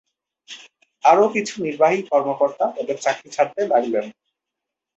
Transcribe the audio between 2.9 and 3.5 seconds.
চাকরি